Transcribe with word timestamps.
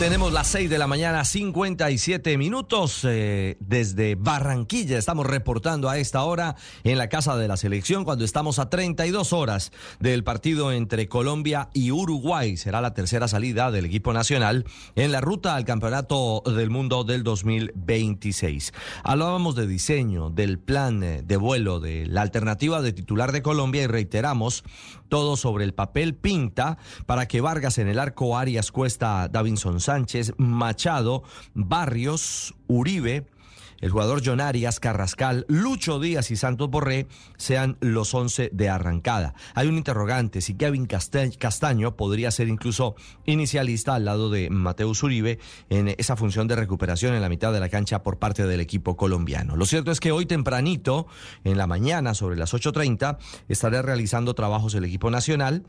Tenemos 0.00 0.32
las 0.32 0.46
6 0.46 0.70
de 0.70 0.78
la 0.78 0.86
mañana, 0.86 1.26
57 1.26 2.38
minutos 2.38 3.02
eh, 3.04 3.58
desde 3.60 4.14
Barranquilla. 4.14 4.96
Estamos 4.96 5.26
reportando 5.26 5.90
a 5.90 5.98
esta 5.98 6.24
hora 6.24 6.56
en 6.84 6.96
la 6.96 7.10
Casa 7.10 7.36
de 7.36 7.46
la 7.46 7.58
Selección 7.58 8.04
cuando 8.04 8.24
estamos 8.24 8.58
a 8.58 8.70
32 8.70 9.34
horas 9.34 9.72
del 9.98 10.24
partido 10.24 10.72
entre 10.72 11.06
Colombia 11.06 11.68
y 11.74 11.90
Uruguay. 11.90 12.56
Será 12.56 12.80
la 12.80 12.94
tercera 12.94 13.28
salida 13.28 13.70
del 13.70 13.84
equipo 13.84 14.14
nacional 14.14 14.64
en 14.96 15.12
la 15.12 15.20
ruta 15.20 15.54
al 15.54 15.66
Campeonato 15.66 16.42
del 16.46 16.70
Mundo 16.70 17.04
del 17.04 17.22
2026. 17.22 18.72
Hablábamos 19.04 19.54
de 19.54 19.66
diseño, 19.66 20.30
del 20.30 20.58
plan 20.58 21.02
eh, 21.02 21.20
de 21.22 21.36
vuelo, 21.36 21.78
de 21.78 22.06
la 22.06 22.22
alternativa 22.22 22.80
de 22.80 22.94
titular 22.94 23.32
de 23.32 23.42
Colombia 23.42 23.82
y 23.82 23.86
reiteramos 23.86 24.64
todo 25.10 25.36
sobre 25.36 25.64
el 25.64 25.74
papel 25.74 26.14
pinta 26.14 26.78
para 27.04 27.28
que 27.28 27.42
Vargas 27.42 27.76
en 27.76 27.88
el 27.88 27.98
arco 27.98 28.38
Arias 28.38 28.72
Cuesta 28.72 29.28
Davinson 29.28 29.78
Sánchez, 29.90 30.34
Machado, 30.38 31.24
Barrios, 31.52 32.54
Uribe, 32.68 33.26
el 33.80 33.90
jugador 33.90 34.22
John 34.24 34.40
Arias, 34.40 34.78
Carrascal, 34.78 35.46
Lucho 35.48 35.98
Díaz 35.98 36.30
y 36.30 36.36
Santos 36.36 36.70
Borré 36.70 37.08
sean 37.36 37.76
los 37.80 38.14
11 38.14 38.50
de 38.52 38.68
arrancada. 38.68 39.34
Hay 39.56 39.66
un 39.66 39.76
interrogante 39.76 40.42
si 40.42 40.54
Kevin 40.54 40.86
Castaño 40.86 41.96
podría 41.96 42.30
ser 42.30 42.46
incluso 42.46 42.94
inicialista 43.26 43.96
al 43.96 44.04
lado 44.04 44.30
de 44.30 44.48
Mateus 44.48 45.02
Uribe 45.02 45.40
en 45.70 45.88
esa 45.98 46.14
función 46.14 46.46
de 46.46 46.54
recuperación 46.54 47.14
en 47.14 47.22
la 47.22 47.28
mitad 47.28 47.52
de 47.52 47.58
la 47.58 47.68
cancha 47.68 48.04
por 48.04 48.20
parte 48.20 48.46
del 48.46 48.60
equipo 48.60 48.96
colombiano. 48.96 49.56
Lo 49.56 49.66
cierto 49.66 49.90
es 49.90 49.98
que 49.98 50.12
hoy 50.12 50.24
tempranito, 50.24 51.08
en 51.42 51.58
la 51.58 51.66
mañana, 51.66 52.14
sobre 52.14 52.36
las 52.36 52.54
8.30, 52.54 53.18
estará 53.48 53.82
realizando 53.82 54.34
trabajos 54.34 54.72
el 54.76 54.84
equipo 54.84 55.10
nacional 55.10 55.64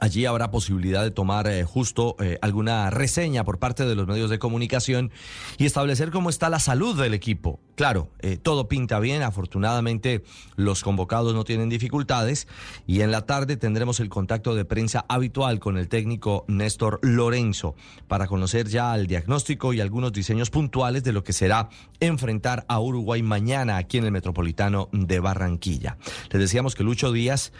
Allí 0.00 0.26
habrá 0.26 0.50
posibilidad 0.50 1.04
de 1.04 1.12
tomar 1.12 1.46
eh, 1.46 1.64
justo 1.64 2.16
eh, 2.18 2.38
alguna 2.42 2.90
reseña 2.90 3.44
por 3.44 3.60
parte 3.60 3.86
de 3.86 3.94
los 3.94 4.08
medios 4.08 4.28
de 4.28 4.40
comunicación 4.40 5.12
y 5.56 5.66
establecer 5.66 6.10
cómo 6.10 6.30
está 6.30 6.50
la 6.50 6.58
salud 6.58 7.00
del 7.00 7.14
equipo. 7.14 7.60
Claro, 7.76 8.10
eh, 8.20 8.36
todo 8.36 8.68
pinta 8.68 8.98
bien, 8.98 9.22
afortunadamente 9.22 10.24
los 10.56 10.82
convocados 10.82 11.34
no 11.34 11.44
tienen 11.44 11.68
dificultades 11.68 12.48
y 12.86 13.02
en 13.02 13.12
la 13.12 13.22
tarde 13.22 13.56
tendremos 13.56 14.00
el 14.00 14.08
contacto 14.08 14.54
de 14.54 14.64
prensa 14.64 15.04
habitual 15.08 15.60
con 15.60 15.78
el 15.78 15.88
técnico 15.88 16.44
Néstor 16.48 16.98
Lorenzo 17.02 17.76
para 18.08 18.26
conocer 18.26 18.68
ya 18.68 18.94
el 18.96 19.06
diagnóstico 19.06 19.72
y 19.72 19.80
algunos 19.80 20.12
diseños 20.12 20.50
puntuales 20.50 21.04
de 21.04 21.12
lo 21.12 21.22
que 21.22 21.32
será 21.32 21.68
enfrentar 22.00 22.64
a 22.68 22.80
Uruguay 22.80 23.22
mañana 23.22 23.76
aquí 23.76 23.98
en 23.98 24.04
el 24.04 24.12
Metropolitano 24.12 24.88
de 24.92 25.20
Barranquilla. 25.20 25.98
Les 26.30 26.40
decíamos 26.40 26.74
que 26.74 26.84
Lucho 26.84 27.12
Díaz, 27.12 27.52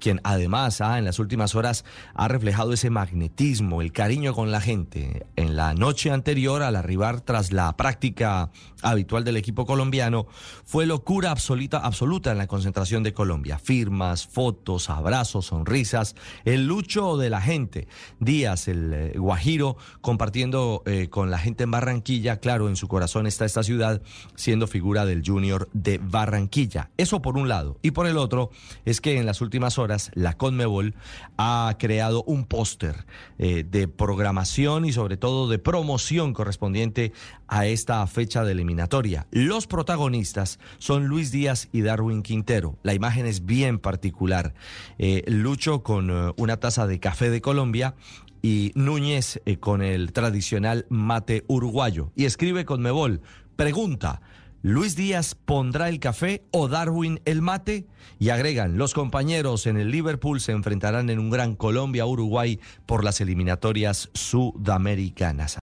quien 0.00 0.20
además 0.24 0.80
ah, 0.80 0.98
en 0.98 1.04
las 1.04 1.18
últimas 1.18 1.54
horas 1.54 1.77
ha 2.14 2.28
reflejado 2.28 2.72
ese 2.72 2.90
magnetismo, 2.90 3.82
el 3.82 3.92
cariño 3.92 4.34
con 4.34 4.50
la 4.50 4.60
gente. 4.60 5.26
En 5.38 5.54
la 5.54 5.72
noche 5.72 6.10
anterior, 6.10 6.64
al 6.64 6.74
arribar 6.74 7.20
tras 7.20 7.52
la 7.52 7.76
práctica 7.76 8.50
habitual 8.82 9.22
del 9.22 9.36
equipo 9.36 9.66
colombiano, 9.66 10.26
fue 10.64 10.84
locura 10.84 11.30
absoluta, 11.30 11.78
absoluta 11.78 12.32
en 12.32 12.38
la 12.38 12.48
concentración 12.48 13.04
de 13.04 13.14
Colombia. 13.14 13.60
Firmas, 13.60 14.26
fotos, 14.26 14.90
abrazos, 14.90 15.46
sonrisas, 15.46 16.16
el 16.44 16.66
lucho 16.66 17.16
de 17.16 17.30
la 17.30 17.40
gente. 17.40 17.86
Díaz, 18.18 18.66
el 18.66 18.92
eh, 18.92 19.12
Guajiro, 19.16 19.76
compartiendo 20.00 20.82
eh, 20.86 21.08
con 21.08 21.30
la 21.30 21.38
gente 21.38 21.62
en 21.62 21.70
Barranquilla, 21.70 22.40
claro, 22.40 22.68
en 22.68 22.74
su 22.74 22.88
corazón 22.88 23.28
está 23.28 23.44
esta 23.44 23.62
ciudad, 23.62 24.02
siendo 24.34 24.66
figura 24.66 25.06
del 25.06 25.22
Junior 25.24 25.68
de 25.72 25.98
Barranquilla. 25.98 26.90
Eso 26.96 27.22
por 27.22 27.36
un 27.36 27.48
lado. 27.48 27.78
Y 27.80 27.92
por 27.92 28.08
el 28.08 28.16
otro, 28.16 28.50
es 28.84 29.00
que 29.00 29.18
en 29.18 29.26
las 29.26 29.40
últimas 29.40 29.78
horas 29.78 30.10
la 30.14 30.36
Conmebol 30.36 30.96
ha 31.36 31.76
creado 31.78 32.24
un 32.24 32.44
póster 32.44 33.06
eh, 33.38 33.64
de 33.64 33.86
programación 33.86 34.84
y 34.84 34.92
sobre 34.92 35.16
todo 35.16 35.27
de 35.28 35.58
promoción 35.58 36.32
correspondiente 36.32 37.12
a 37.46 37.66
esta 37.66 38.06
fecha 38.06 38.44
de 38.44 38.52
eliminatoria. 38.52 39.26
Los 39.30 39.66
protagonistas 39.66 40.58
son 40.78 41.06
Luis 41.06 41.30
Díaz 41.30 41.68
y 41.72 41.82
Darwin 41.82 42.22
Quintero. 42.22 42.78
La 42.82 42.94
imagen 42.94 43.26
es 43.26 43.44
bien 43.44 43.78
particular. 43.78 44.54
Eh, 44.98 45.22
Lucho 45.26 45.82
con 45.82 46.10
eh, 46.10 46.32
una 46.36 46.56
taza 46.56 46.86
de 46.86 47.00
café 47.00 47.30
de 47.30 47.40
Colombia 47.40 47.94
y 48.40 48.72
Núñez 48.74 49.40
con 49.60 49.82
el 49.82 50.12
tradicional 50.12 50.86
mate 50.88 51.44
uruguayo. 51.48 52.12
Y 52.14 52.24
escribe 52.24 52.64
con 52.64 52.80
Mebol, 52.80 53.20
pregunta, 53.56 54.22
Luis 54.62 54.96
Díaz 54.96 55.36
pondrá 55.36 55.88
el 55.88 56.00
café 56.00 56.42
o 56.50 56.66
Darwin 56.66 57.20
el 57.24 57.42
mate 57.42 57.86
y 58.18 58.30
agregan, 58.30 58.76
los 58.76 58.92
compañeros 58.92 59.66
en 59.66 59.76
el 59.76 59.92
Liverpool 59.92 60.40
se 60.40 60.50
enfrentarán 60.50 61.10
en 61.10 61.20
un 61.20 61.30
gran 61.30 61.54
Colombia-Uruguay 61.54 62.58
por 62.84 63.04
las 63.04 63.20
eliminatorias 63.20 64.10
sudamericanas. 64.14 65.56